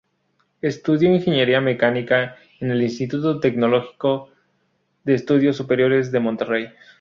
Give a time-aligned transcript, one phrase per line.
[0.63, 4.31] Estudió Ingeniería Mecánica en el Instituto Tecnológico
[5.03, 6.69] de Estudios Superiores de Monterrey.